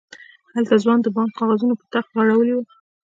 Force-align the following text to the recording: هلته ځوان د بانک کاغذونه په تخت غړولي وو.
هلته 0.53 0.75
ځوان 0.83 0.99
د 1.01 1.07
بانک 1.15 1.31
کاغذونه 1.39 1.73
په 1.77 1.85
تخت 1.93 2.09
غړولي 2.19 2.53
وو. 2.55 2.63